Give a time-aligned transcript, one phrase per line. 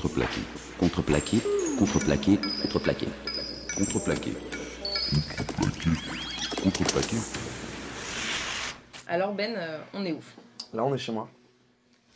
[0.00, 0.40] Contreplaqué.
[0.78, 1.38] Contreplaqué.
[1.78, 2.38] Contreplaqué.
[2.62, 3.06] Contreplaqué.
[3.76, 4.32] Contreplaqué.
[5.36, 5.90] Contreplaqué.
[6.62, 7.16] Contreplaqué.
[9.06, 10.20] Alors Ben, euh, on est où?
[10.72, 11.28] Là, on est chez moi.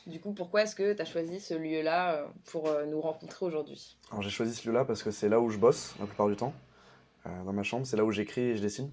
[0.06, 3.44] Du coup, pourquoi est-ce que tu as choisi ce lieu-là euh, pour euh, nous rencontrer
[3.44, 3.98] aujourd'hui?
[4.10, 6.36] Alors, j'ai choisi ce lieu-là parce que c'est là où je bosse la plupart du
[6.36, 6.54] temps.
[7.26, 8.90] Euh, dans ma chambre, c'est là où j'écris et je dessine.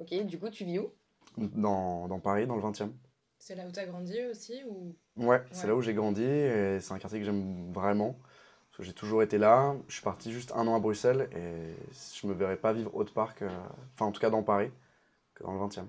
[0.00, 0.90] Ok, du coup, tu vis où?
[1.36, 2.90] Dans, dans Paris, dans le 20e.
[3.38, 4.94] C'est là où t'as grandi aussi ou?
[5.16, 8.18] Ouais, c'est là où j'ai grandi et c'est un quartier que j'aime vraiment.
[8.70, 9.74] Parce que j'ai toujours été là.
[9.88, 11.74] Je suis parti juste un an à Bruxelles et
[12.20, 13.44] je me verrais pas vivre autre part que.
[13.94, 14.70] Enfin, en tout cas dans Paris,
[15.34, 15.88] que dans le 20e.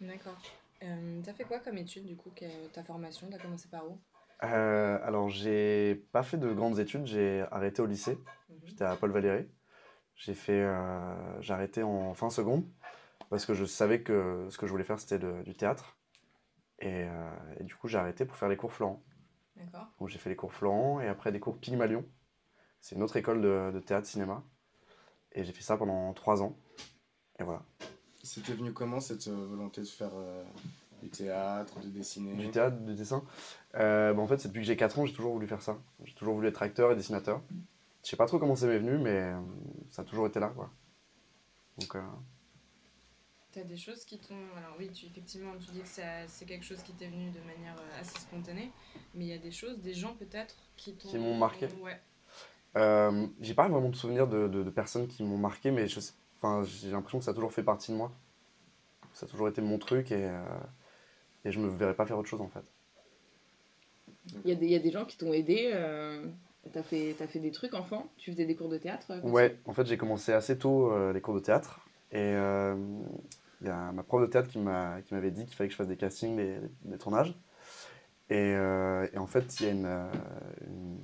[0.00, 0.40] D'accord.
[0.82, 2.30] Euh, t'as fait quoi comme étude du coup
[2.72, 3.98] ta formation T'as commencé par où?
[4.42, 8.18] Euh, alors, j'ai pas fait de grandes études, j'ai arrêté au lycée.
[8.48, 8.56] Mhm.
[8.64, 9.46] J'étais à Paul Valéry.
[10.16, 12.64] J'ai fait, euh, j'ai arrêté en fin seconde
[13.28, 15.96] parce que je savais que ce que je voulais faire c'était du théâtre.
[16.80, 19.02] Et, euh, et du coup, j'ai arrêté pour faire les cours Florent.
[19.56, 19.86] D'accord.
[19.98, 22.04] Donc, j'ai fait les cours Florent et après des cours Pygmalion.
[22.80, 24.42] C'est une autre école de, de théâtre cinéma.
[25.32, 26.56] Et j'ai fait ça pendant trois ans.
[27.38, 27.62] Et voilà.
[28.22, 30.44] C'était venu comment cette euh, volonté de faire euh,
[31.02, 32.34] du théâtre, de dessiner?
[32.34, 33.22] Du théâtre, du dessin.
[33.76, 35.78] Euh, bah, en fait, c'est depuis que j'ai 4 ans, j'ai toujours voulu faire ça.
[36.04, 37.42] J'ai toujours voulu être acteur et dessinateur.
[38.02, 39.32] Je sais pas trop comment ça m'est venu, mais
[39.90, 40.70] ça a toujours été là, quoi.
[41.78, 42.02] Donc, euh,
[43.52, 44.34] T'as des choses qui t'ont.
[44.56, 47.40] Alors oui, tu, effectivement, tu dis que ça- c'est quelque chose qui t'est venu de
[47.40, 48.70] manière euh, assez spontanée,
[49.14, 51.08] mais il y a des choses, des gens peut-être qui t'ont.
[51.08, 51.66] Qui m'ont marqué.
[51.82, 51.98] Ouais.
[52.76, 55.98] Euh, j'ai pas vraiment de souvenirs de, de- de personnes qui m'ont marqué, mais je
[55.98, 58.12] sais- enfin, j'ai l'impression que ça a toujours fait partie de moi.
[59.14, 60.40] Ça a toujours été mon truc et, euh,
[61.44, 62.62] et je me verrais pas faire autre chose en fait.
[64.44, 65.70] Il y, a des- il y a des gens qui t'ont aidé.
[65.74, 66.24] Euh...
[66.72, 68.06] T'as fait, t'as fait des trucs enfant?
[68.18, 71.20] Tu faisais des cours de théâtre Ouais, en fait j'ai commencé assez tôt euh, les
[71.22, 71.80] cours de théâtre
[72.12, 72.76] et euh,
[73.60, 75.72] il y a ma prof de théâtre qui m'a- qui m'avait dit qu'il fallait que
[75.72, 77.34] je fasse des castings, des, des tournages.
[78.30, 80.08] Et, euh, et en fait il y a une, euh,
[80.66, 80.98] une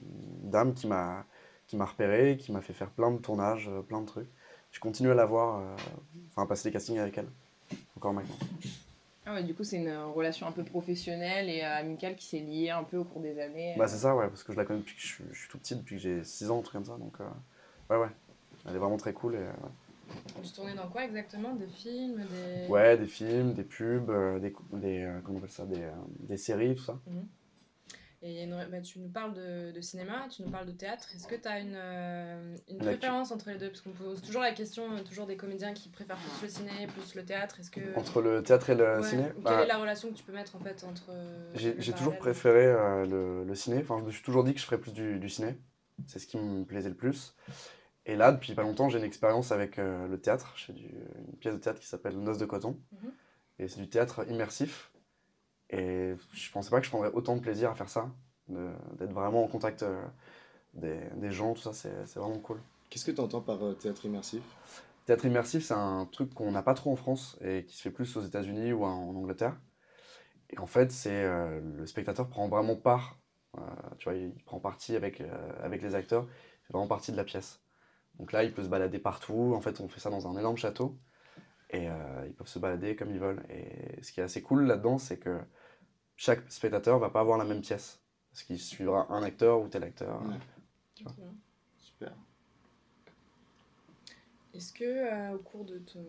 [0.50, 1.24] dame qui m'a
[1.72, 4.28] repéré, qui m'a fait faire plein de tournages, euh, plein de trucs.
[4.70, 5.74] Je continue à la voir, euh,
[6.30, 7.28] enfin à passer des castings avec elle,
[7.96, 8.36] encore maintenant.
[9.28, 12.70] Ah ouais, du coup, c'est une relation un peu professionnelle et amicale qui s'est liée
[12.70, 13.74] un peu au cours des années.
[13.76, 15.48] Bah c'est ça, ouais, parce que je la connais depuis que je suis, je suis
[15.48, 17.24] tout petit, depuis que j'ai 6 ans, un truc comme ça, donc euh,
[17.90, 18.12] ouais, ouais.
[18.68, 19.44] Elle est vraiment très cool et ouais.
[20.42, 21.54] Tu tournais dans quoi exactement?
[21.54, 22.68] Des films des...
[22.68, 25.92] Ouais, des films, des pubs, euh, des, des, euh, comment on appelle ça, des, euh,
[26.20, 26.98] des séries, tout ça.
[28.22, 31.08] Et a une- bah, tu nous parles de, de cinéma, tu nous parles de théâtre.
[31.14, 31.78] Est-ce que tu as une,
[32.68, 33.68] une préférence entre les deux?
[33.68, 37.14] Parce qu'on pose toujours la question, toujours des comédiens qui préfèrent plus le ciné, plus
[37.14, 37.60] le théâtre.
[37.60, 37.94] Est-ce que.
[37.94, 40.24] Entre le théâtre et le Ouais, ciné, ou bah, Quelle est la relation que tu
[40.24, 41.10] peux mettre en fait entre.
[41.54, 42.64] j'ai toujours préféré
[43.06, 43.78] le, le ciné.
[43.82, 45.58] Enfin, je me suis toujours dit que je ferais plus du, du ciné.
[46.06, 47.34] C'est ce qui me plaisait le plus.
[48.06, 50.54] Et là, depuis pas longtemps, j'ai une expérience avec euh, le théâtre.
[50.56, 50.86] Je fais du-
[51.28, 52.80] une pièce de théâtre qui s'appelle Noce de coton.
[52.92, 53.10] Mhm.
[53.58, 54.92] Et c'est du théâtre immersif.
[55.70, 58.10] Et je pensais pas que je prendrais autant de plaisir à faire ça,
[58.48, 60.02] de- d'être vraiment en contact euh,
[60.74, 62.60] des, des gens, tout ça, c'est c'est vraiment cool.
[62.90, 64.42] Qu'est-ce que tu entends par euh, théâtre immersif?
[65.06, 67.90] Théâtre immersif, c'est un truc qu'on n'a pas trop en France et qui se fait
[67.90, 69.56] plus aux États-Unis ou en, en Angleterre.
[70.50, 73.18] Et en fait, c'est euh, le spectateur prend vraiment part,
[73.58, 73.60] euh,
[73.98, 77.16] tu vois, il prend parti avec, euh, avec les acteurs, il fait vraiment partie de
[77.16, 77.60] la pièce.
[78.18, 79.52] Donc là, il peut se balader partout.
[79.54, 80.96] En fait, on fait ça dans un énorme château
[81.70, 83.44] et euh, ils peuvent se balader comme ils veulent.
[83.50, 85.38] Et ce qui est assez cool là-dedans, c'est que
[86.16, 88.00] chaque spectateur va pas avoir la même pièce
[88.30, 90.22] parce qu'il suivra un acteur ou tel acteur.
[90.22, 90.38] Ouais.
[91.04, 91.34] Très bien.
[91.78, 92.12] Super.
[94.54, 96.02] Est-ce que euh, au cours de ton,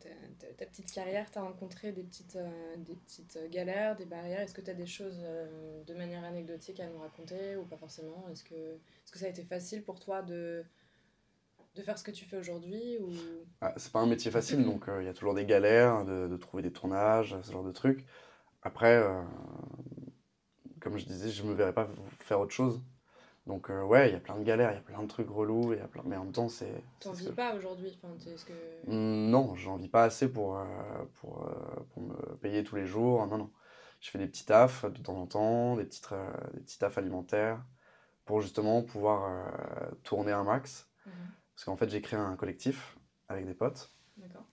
[0.00, 4.04] ta, ta- ta petite carrière, tu as rencontré des petites, euh, des petites galères, des
[4.04, 4.40] barrières?
[4.40, 7.78] Est-ce que tu as des choses euh, de manière anecdotique à nous raconter ou pas
[7.78, 8.28] forcément?
[8.30, 10.62] Est-ce que, est que ça a été facile pour toi de,
[11.76, 13.10] de faire ce que tu fais aujourd'hui ou...
[13.60, 16.26] Ah, c'est pas un métier facile, donc euh, il y a toujours des galères de,
[16.26, 18.04] de trouver des tournages, ce genre de trucs.
[18.62, 19.22] Après, euh,
[20.80, 21.88] comme je disais, je me verrais pas
[22.20, 22.80] faire autre chose.
[23.46, 25.28] Donc euh, ouais, il y a plein de galères, il y a plein de trucs
[25.28, 26.02] relous, y a plein...
[26.04, 26.82] mais en même temps, c'est...
[27.00, 28.14] T'en vis que- pas aujourd'hui enfin,
[28.46, 28.90] que...
[28.90, 30.58] Mm, Non, j'en vis pas assez pour,
[31.14, 31.48] pour,
[31.90, 33.26] pour me payer tous les jours.
[33.26, 33.50] Non, non.
[34.00, 36.02] Je fais des petits tafs de temps en temps, des petits,
[36.54, 37.62] des petits tafs alimentaires,
[38.24, 39.50] pour justement pouvoir
[40.02, 40.88] tourner un max.
[41.06, 41.12] Mhm.
[41.56, 42.96] Parce qu'en fait, j'ai créé un collectif
[43.28, 43.92] avec des potes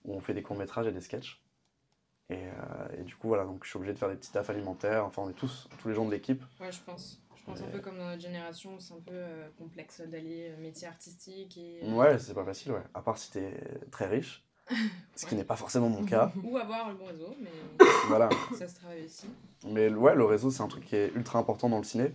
[0.04, 1.42] où on fait des courts-métrages et des sketchs.
[2.30, 4.48] Et, euh, et du coup, voilà, donc je suis obligé de faire des petits tafs
[4.50, 5.04] alimentaires.
[5.04, 6.42] Enfin, on est tous, tous les gens de l'équipe.
[6.60, 7.20] Ouais, je pense.
[7.36, 10.62] Je pense un peu comme dans notre génération, c'est un peu euh, complexe d'allier euh,
[10.62, 11.82] métier artistique et...
[11.92, 12.82] Ouais, c'est pas facile, ouais.
[12.94, 13.52] À part si t'es
[13.90, 14.42] très riche,
[15.14, 15.40] ce qui Ouais.
[15.40, 16.32] n'est pas forcément mon cas.
[16.42, 17.50] Ou avoir le bon réseau, mais
[18.08, 18.30] voilà.
[18.58, 19.26] ça se travaille aussi.
[19.66, 22.12] Mais ouais, le réseau, c'est un truc qui est ultra important dans le ciné.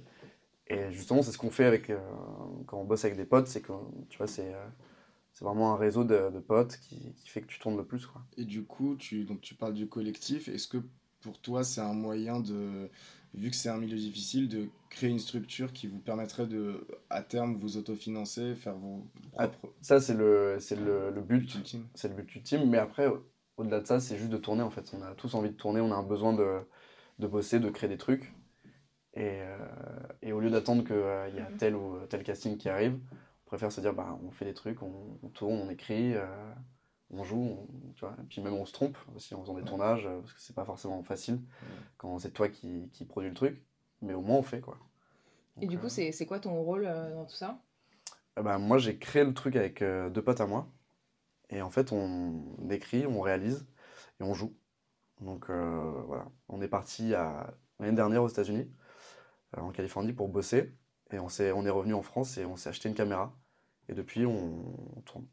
[0.70, 2.00] Et justement, c'est ce qu'on fait avec, euh,
[2.68, 3.74] quand on bosse avec des potes, c'est que,
[4.10, 4.68] tu vois, c'est euh,
[5.34, 8.06] c'est vraiment un réseau de, de potes qui, qui fait que tu tournes le plus,
[8.08, 8.24] quoi.
[8.38, 10.48] Et du coup, tu, donc, tu parles du collectif.
[10.48, 10.78] Est-ce que
[11.22, 12.90] pour toi, c'est un moyen de,
[13.34, 17.22] vu que c'est un milieu difficile, de créer une structure qui vous permettrait de, à
[17.22, 19.06] terme, vous autofinancer, faire vos
[19.38, 21.52] Ah, propres Ça, c'est le, c'est le, le but.
[21.52, 22.70] buts ultimes C'est le but ultime.
[22.70, 23.26] Mais après, au-
[23.58, 24.92] au-delà de ça, c'est juste de tourner en fait.
[24.94, 26.62] On a tous envie de tourner, on a un besoin de,
[27.20, 28.34] de bosser, de créer des trucs.
[29.16, 29.58] Et, euh,
[30.22, 31.58] et au lieu d'attendre qu'il y a Mhm.
[31.58, 32.94] tel ou tel casting qui arrive,
[33.46, 36.28] on préfère se dire bah, on fait des trucs, on, on tourne, on écrit, euh,
[37.12, 38.16] on joue, on- tu vois.
[38.22, 40.56] Et puis même on se trompe aussi en faisant des tournages, euh, parce que c'est
[40.56, 41.42] pas forcément facile
[41.98, 43.64] quand c'est toi qui, qui produis le truc.
[44.02, 44.78] Mais au moins on fait quoi.
[45.62, 47.62] Et du euh, coup, c'est c'est quoi ton rôle euh, dans tout ça?
[48.38, 50.68] Ben, moi, j'ai créé le truc avec euh, deux potes à moi.
[51.50, 53.68] Et en fait, on écrit, on réalise
[54.20, 54.56] et on joue.
[55.22, 58.66] Donc euh, voilà, on est parti l'année dernière aux États-Unis, euh,
[59.58, 60.74] en Californie, pour bosser.
[61.12, 63.36] Et on, s'est, on est revenu en France et on s'est acheté une caméra.
[63.88, 65.28] Et depuis, on, on tourne.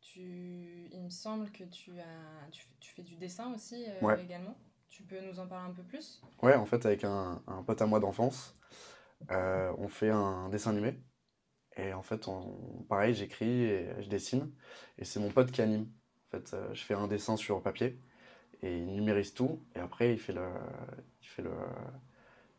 [0.00, 0.88] Tu...
[0.92, 2.50] Il me semble que tu, as...
[2.52, 4.22] tu, fais- tu fais du dessin aussi euh, Ouais.
[4.22, 4.56] également.
[4.88, 6.22] Tu peux nous en parler un peu plus?
[6.42, 8.56] Ouais, en fait, avec un, un pote à moi d'enfance,
[9.30, 11.00] euh, on fait un dessin animé.
[11.76, 14.52] Et en fait, on, pareil, j'écris et je dessine.
[14.98, 15.90] Et c'est mon pote qui anime.
[16.28, 18.00] En fait, euh, je fais un dessin sur papier
[18.62, 19.64] et il numérise tout.
[19.76, 20.48] Et après, il fait le,
[21.22, 21.52] il fait le,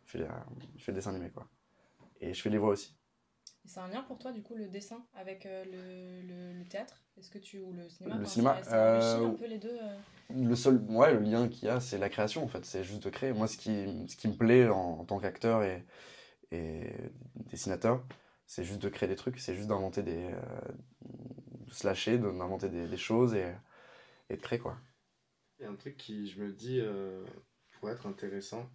[0.06, 1.48] fait, la- il fait le dessin animé, quoi.
[2.22, 2.98] Et je fais les voix aussi.
[3.66, 6.66] Et c'est un lien pour toi, du coup, le dessin avec euh, le, le, le
[6.66, 7.02] théâtre?
[7.18, 7.60] Est-ce que tu.
[7.60, 8.16] ou le cinéma?
[8.16, 9.98] Le enfin, cinéma, ça- ça enrichit euh, un peu les deux euh
[10.36, 12.66] Le seul ouais, le lien qu'il y a, c'est la création, en fait.
[12.66, 13.34] C'est juste de créer.
[13.34, 15.86] Moi, ce qui, ce qui me plaît en, en tant qu'acteur et,
[16.52, 16.92] et
[17.52, 18.06] dessinateur,
[18.48, 20.32] c'est juste de créer des trucs, c'est juste d'inventer des.
[20.34, 20.74] euh,
[21.68, 23.52] de se lâcher, d'inventer des, des choses et,
[24.30, 24.78] et de créer, quoi.
[25.60, 27.26] Il y a un truc qui, je me dis, euh,
[27.74, 28.70] pourrait être intéressant.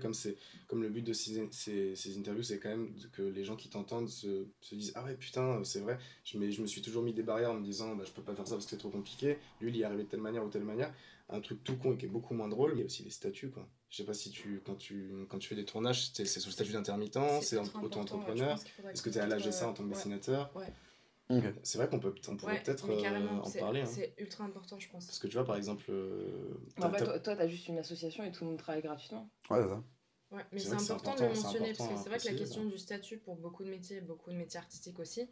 [0.00, 0.36] Comme, c'est,
[0.66, 3.68] comme le but de ces, ces, ces interviews, c'est quand même que les gens qui
[3.68, 5.98] t'entendent se, se disent Ah ouais, putain, c'est vrai.
[6.24, 8.22] Je, me- je me suis toujours mis des barrières en me disant bah, Je peux
[8.22, 9.38] pas faire ça parce que c'est trop compliqué.
[9.60, 10.92] Lui, il y est arrivé de telle manière ou telle manière.
[11.28, 13.10] Un truc tout con et qui est beaucoup moins drôle, il y a aussi les
[13.10, 13.50] statuts.
[13.50, 13.68] Quoi.
[13.90, 16.52] Je sais pas si tu, quand, tu, quand tu fais des tournages, c'est, sur le
[16.52, 18.58] statut d'intermittent, c'est auto-entrepreneur.
[18.92, 19.94] Est-ce que tu es à l'âge de ça en tant que ouais.
[19.94, 20.52] dessinateur?
[21.62, 23.80] C'est vrai qu'on peut, on pourrait Ouais, peut-être mais euh, carrément, en c'est- parler.
[23.80, 23.86] hein.
[23.86, 25.06] C'est ultra important, je pense.
[25.06, 28.24] Parce que tu vois, par exemple, euh, En fait, toi, toi, t'as juste une association
[28.24, 29.28] et tout le monde travaille gratuitement.
[29.50, 29.82] Ouais, c'est ça.
[30.32, 32.70] Ouais, mais C'est important, de le mentionner parce que c'est vrai que la question là.
[32.70, 35.28] du statut pour beaucoup de métiers, beaucoup de métiers artistiques aussi,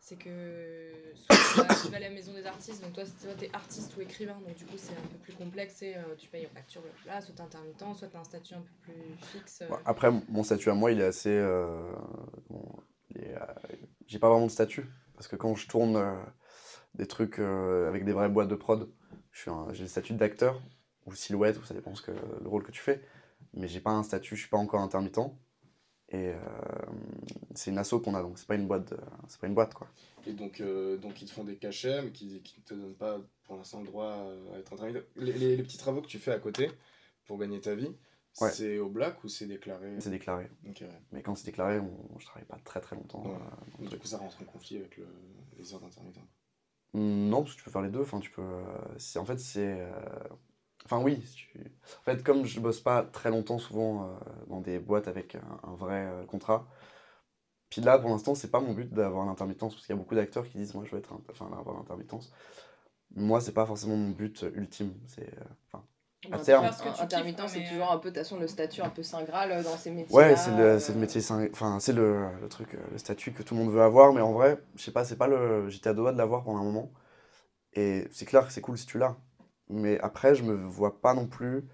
[0.00, 3.34] c'est que soit tu vas, tu vas à la maison des artistes, donc toi, soit
[3.34, 6.26] t'es artiste ou écrivain, donc du coup c'est un peu plus complexe et euh, tu
[6.28, 9.62] payes en facture là, soit t'es intermittent, soit t'as un statut un peu plus fixe.
[9.68, 11.28] Bon, après, mon statut à moi, il est assez.
[11.28, 11.92] euh,
[12.48, 12.64] bon,
[13.18, 13.36] euh,
[14.06, 14.86] J'ai pas vraiment de statut.
[15.20, 16.14] Parce que quand je tourne euh,
[16.94, 18.90] des trucs euh, avec des vraies boîtes de prod,
[19.34, 20.62] j'ai le statut d'acteur
[21.04, 23.04] ou silhouette, ou ça dépend ce que, le rôle que tu fais.
[23.52, 25.18] Mais j'ai pas un statut, je suis pas encore intermittent.
[26.08, 26.38] Et euh,
[27.54, 28.94] c'est une asso qu'on a, donc c'est pas une boîte,
[29.28, 29.88] c'est pas une boîte quoi.
[30.26, 30.62] Et donc,
[31.02, 33.88] donc ils te font des cachets, mais qui ne te donnent pas pour l'instant le
[33.88, 35.04] droit à être intermittent.
[35.16, 36.70] Les petits travaux que tu fais à côté
[37.26, 37.94] pour gagner ta vie,
[38.40, 38.50] Ouais.
[38.50, 40.00] c'est au black ou c'est déclaré?
[40.00, 40.48] C'est déclaré.
[40.68, 40.88] Ok, ouais.
[41.12, 43.22] Mais quand c'est déclaré, on, je travaille pas très très longtemps.
[43.24, 43.36] Ouais.
[43.82, 45.06] euh, Du coup, ça rentre en conflit avec le-
[45.58, 46.20] les heures d'intermittent.
[46.94, 48.00] Non, parce que tu peux faire les deux.
[48.02, 48.42] Enfin, tu peux.
[48.42, 48.62] euh,
[48.98, 49.80] c'est en fait c'est.
[49.80, 49.90] euh,
[50.86, 51.20] Enfin oui.
[51.36, 51.58] tu-
[52.00, 54.16] En fait, comme je bosse pas très longtemps, souvent euh,
[54.48, 56.66] dans des boîtes avec un, un vrai contrat.
[57.68, 60.14] Puis là, pour l'instant, c'est pas mon but d'avoir l'intermittence, parce qu'il y a beaucoup
[60.16, 62.32] d'acteurs qui disent moi je veux être, un- enfin avoir l'intermittence.
[63.14, 64.94] Moi, c'est pas forcément mon but ultime.
[65.06, 65.30] C'est.
[65.66, 65.84] Enfin.
[66.24, 66.64] À Bah, terme.
[66.66, 68.82] parce que tu intermittent, kiffes, c'est mais, toujours un peu, de toute façon, le statut
[68.82, 70.16] un peu saint graal euh, dans ces métiers.
[70.16, 73.32] Ouais, c'est le, c'est le métier, sing- enfin c'est le, le truc, euh, le statut
[73.32, 75.68] que tout le monde veut avoir, mais en vrai, je sais pas, c'est pas le,
[75.68, 76.90] j'étais à deux doigts de l'avoir pendant un moment,
[77.74, 79.16] et c'est clair que c'est cool si tu l'as,
[79.70, 81.64] mais après je me vois pas non plus,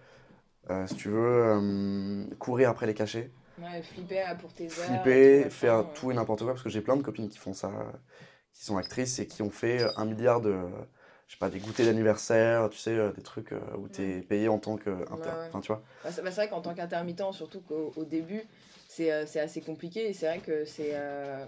[0.70, 4.74] euh, si tu veux, euh, courir après les cachets, Ouais, flipper pour tes heures.
[4.74, 7.52] flipper, tout, faire tout et n'importe quoi, parce que j'ai plein de copines qui font
[7.52, 7.92] ça, euh,
[8.52, 10.56] qui sont actrices et qui ont fait un milliard de,
[11.26, 14.48] je sais pas, des goûters d'anniversaire, tu sais, euh, des trucs euh, où t'es payé
[14.48, 15.48] en tant Ouais, ouais.
[15.48, 15.82] enfin tu vois.
[16.04, 18.44] Bah, c'est bah, c'est vrai qu'en tant qu'intermittent, surtout qu'au au début,
[18.88, 20.90] c'est euh, c'est assez compliqué et c'est vrai que c'est.
[20.92, 21.44] euh,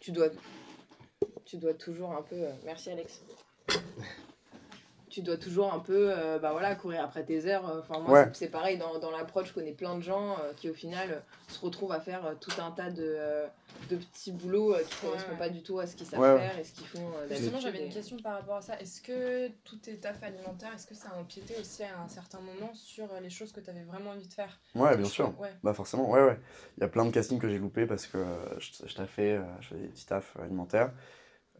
[0.00, 0.28] tu, dois,
[1.44, 2.36] tu dois toujours un peu.
[2.64, 3.22] merci Alex.
[5.16, 7.64] Tu dois toujours un peu euh, bah voilà, courir après tes heures.
[7.78, 8.24] Enfin, moi, Ouais.
[8.26, 11.10] c'est- c'est pareil, dans, dans l'approche, je connais plein de gens euh, qui, au final,
[11.10, 13.46] euh, se retrouvent à faire euh, tout un tas de, euh,
[13.88, 16.20] de petits boulots euh, qui ne Ouais, correspondent pas du tout à ce qu'ils savent
[16.20, 18.78] Ouais, faire et ce qu'ils font euh, Justement, j'avais une question par rapport à ça.
[18.78, 22.40] Est-ce que tout tes taf alimentaire, est-ce que ça a empiété aussi à un certain
[22.40, 24.60] moment sur euh, les choses que tu avais vraiment envie de faire?
[24.74, 25.32] Ouais, bien sûr.
[25.40, 25.52] Ouais.
[25.62, 26.38] Bah forcément, ouais, ouais.
[26.76, 29.36] Il y a plein de castings que j'ai loupés parce que euh, je, je taffais,
[29.36, 30.92] euh, je faisais des petits tafs alimentaires.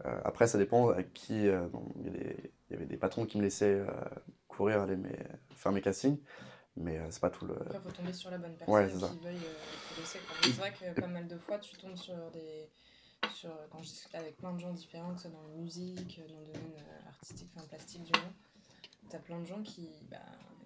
[0.05, 1.49] Euh, après, ça dépend à qui.
[1.49, 3.87] euh, bon, il y, a des- il y avait des patrons qui me laissaient euh,
[4.49, 5.17] courir, aller mes,
[5.55, 6.19] faire mes castings,
[6.77, 7.55] mais euh, c'est pas tout le.
[7.55, 9.09] Après, il faut tomber sur la bonne personne Ouais, c'est ça.
[9.09, 10.19] qui veuille euh, te laisser.
[10.43, 12.69] C'est vrai que pas mal de fois, tu tombes sur des.
[13.35, 16.21] Sur, quand je discute avec plein de gens différents, que ce soit dans la musique,
[16.29, 18.33] dans le domaine artistique, enfin plastique du moins,
[19.11, 20.19] t'as plein de gens qui, bah,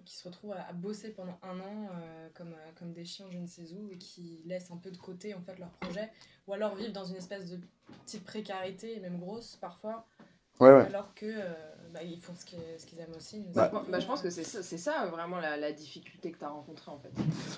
[0.05, 3.25] qui se retrouvent à, à bosser pendant un an euh, comme, euh, comme des chiens
[3.31, 6.09] je ne sais où et qui laissent un peu de côté en fait leur projet
[6.47, 7.59] ou alors vivent dans une espèce de
[8.05, 10.05] petite précarité, même grosse parfois,
[10.59, 10.85] Ouais, ouais.
[10.85, 11.53] alors que euh,
[11.91, 13.39] bah, ils font ce qu'ils aiment aussi.
[13.55, 16.45] Bah, bah, je pense que c'est ça, c'est ça vraiment la, la difficulté que tu
[16.45, 17.11] as rencontrée en fait.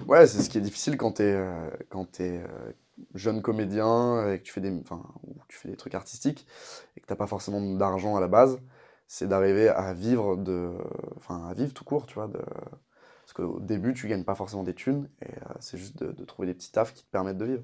[0.08, 2.72] Ouais, c'est ce qui est difficile quand t'es euh, quand t'es euh,
[3.14, 5.04] jeune comédien et que tu fais des, enfin,
[5.50, 6.48] tu fais des trucs artistiques
[6.96, 8.60] et que t'as pas forcément d'argent à la base,
[9.14, 10.72] c'est d'arriver à vivre de,
[11.18, 12.28] enfin, à vivre tout court, tu vois.
[12.28, 12.40] De...
[12.40, 16.48] Parce qu'au début, tu gagnes pas forcément des thunes et euh, c'est juste de, trouver
[16.48, 17.62] des petits tafs qui te permettent de vivre.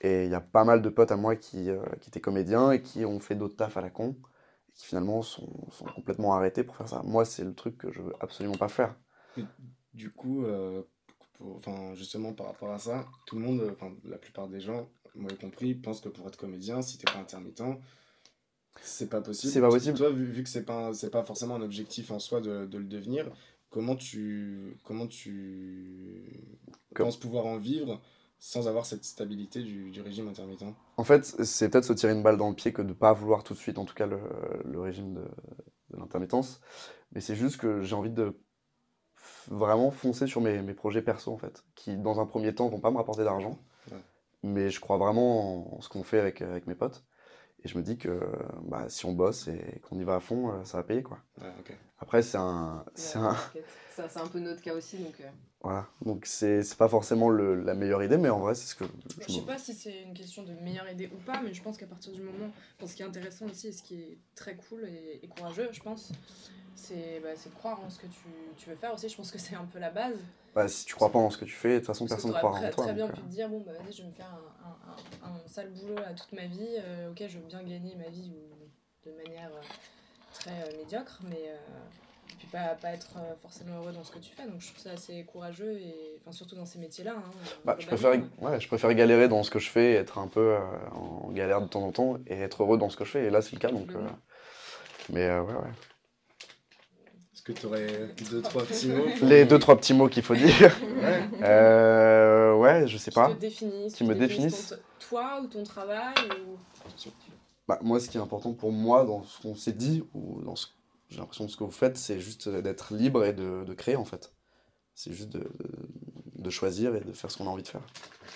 [0.00, 2.72] Et il y a pas mal de potes à moi qui, euh, qui étaient comédiens
[2.72, 4.16] et qui ont fait d'autres tafs à la con
[4.68, 7.00] et qui finalement sont, sont complètement arrêtés pour faire ça.
[7.04, 8.96] Moi, c'est le truc que je veux absolument pas faire.
[9.94, 10.82] Du coup, euh,
[11.54, 15.30] enfin, justement par rapport à ça, tout le monde, enfin, la plupart des gens, moi
[15.30, 17.62] y compris, pensent que pour être comédien, si t'es pas intermittent,
[18.80, 19.52] c'est pas possible.
[19.52, 19.96] C'est pas possible.
[19.98, 22.78] Toi, vu, vu que c'est pas, c'est pas forcément un objectif en soi de, de
[22.78, 23.30] le devenir,
[23.70, 26.24] comment tu, comment tu
[26.94, 28.00] Comme- penses pouvoir en vivre
[28.38, 30.64] sans avoir cette stabilité du, du régime intermittent?
[30.96, 33.12] En fait, c'est peut-être se tirer une balle dans le pied que de ne pas
[33.12, 34.18] vouloir tout de suite, en tout cas, le,
[34.64, 35.20] le régime de,
[35.90, 36.60] de l'intermittence.
[37.12, 38.36] Mais c'est juste que j'ai envie de
[39.48, 42.80] vraiment foncer sur mes, mes projets perso, en fait, qui, dans un premier temps, vont
[42.80, 43.58] pas me rapporter d'argent.
[43.90, 43.98] Ouais.
[44.42, 47.04] Mais je crois vraiment en, en ce qu'on fait avec, avec mes potes.
[47.64, 48.20] Et je me dis que
[48.64, 51.18] bah, si on bosse et qu'on y va à fond, euh, ça va payer, quoi.
[51.40, 51.52] Ouais.
[52.00, 52.84] Après, c'est un...
[52.94, 53.34] C'est Ouais, un...
[53.34, 53.66] t'inquiète.
[53.94, 55.20] Ça, c'est un peu notre cas aussi donc.
[55.20, 55.28] euh,
[55.60, 55.86] Voilà.
[56.04, 58.84] Donc, c'est c'est pas forcément le- la meilleure idée, mais en vrai, c'est ce que
[58.84, 61.54] Je je sais me- pas si c'est une question de meilleure idée ou pas, mais
[61.54, 62.50] je pense qu'à partir du moment.
[62.78, 65.68] Enfin, ce qui est intéressant aussi et ce qui est très cool et, et courageux,
[65.70, 66.10] je pense,
[66.74, 68.18] c'est bah, croire en ce que tu,
[68.56, 69.08] tu veux faire aussi.
[69.08, 70.16] Je pense que c'est un peu la base.
[70.54, 72.32] Bah, si tu crois pas en ce que tu fais, de toute façon, Parce personne
[72.32, 72.84] ne croira en toi.
[72.84, 75.26] très bien donc, pu euh, te dire bon, bah vas-y, je vais me faire un,
[75.26, 76.76] un, un, un sale boulot à toute ma vie.
[76.78, 79.60] euh, ok, je veux bien gagner ma vie ou de manière euh,
[80.34, 81.44] très euh, médiocre, mais.
[81.46, 81.56] euh,
[82.30, 84.46] et puis pas, pas être euh, forcément heureux dans ce que tu fais.
[84.46, 87.12] Donc je trouve ça assez courageux, et enfin, surtout dans ces métiers-là.
[87.16, 87.30] hein,
[87.64, 88.10] Bah, je, préfère,
[88.40, 90.60] ouais, je préfère galérer dans ce que je fais, être un peu euh,
[90.94, 93.24] en galère de temps en temps et être heureux dans ce que je fais.
[93.26, 93.70] Et là, c'est le cas.
[93.70, 94.08] Donc, euh,
[95.10, 95.70] mais euh, ouais, ouais.
[97.44, 100.36] Est-ce que tu aurais deux, trois petits mots Les deux, trois petits mots qu'il faut
[100.36, 100.78] dire.
[101.02, 101.28] Ouais.
[101.42, 103.34] Euh, ouais, je sais qui pas.
[103.34, 106.14] te définissent, Qui me définissent ton- toi ou ton travail
[106.46, 106.56] ou...
[107.66, 110.54] Bah, moi, ce qui est important pour moi dans ce qu'on s'est dit, ou dans
[110.54, 110.68] ce
[111.08, 113.96] j'ai l'impression de ce que vous faites, c'est juste d'être libre et de, de créer
[113.96, 114.32] en fait.
[114.94, 117.82] C'est juste de, de, de choisir et de faire ce qu'on a envie de faire.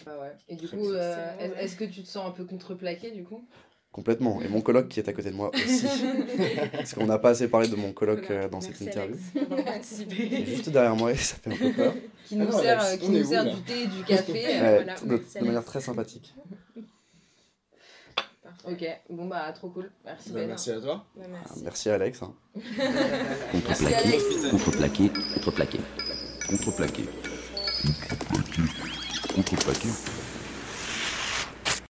[0.04, 0.32] Bah ouais.
[0.48, 3.46] Et du Très coup, euh, est-ce que tu te sens un peu contreplaqué du coup?
[3.96, 4.42] Complètement.
[4.42, 5.86] Et mon coloc qui est à côté de moi aussi.
[6.72, 9.16] Parce qu'on n'a pas assez parlé de mon coloc euh, dans cette interview.
[9.66, 10.02] Alex.
[10.10, 11.94] Il est juste derrière moi et ça fait un peu peur.
[12.26, 14.32] Qui Ah nous non, sert, Alex, euh, qui nous du thé, du café.
[14.46, 15.64] euh, Ouais, voilà, de, manière Alex.
[15.64, 16.34] très sympathique.
[18.68, 19.90] Ok, bon bah trop cool.
[20.04, 20.48] Merci Bah, Ben.
[20.48, 21.06] merci à toi.
[21.16, 21.88] Ouais, Ah, merci.
[21.88, 22.22] Alex.
[22.22, 22.34] hein.
[22.54, 22.64] Merci
[23.52, 24.24] Contreplaqué, Alex.
[24.50, 25.78] contreplaqué, contreplaqué.
[26.50, 27.04] Contreplaqué.
[29.34, 29.88] Contreplaqué.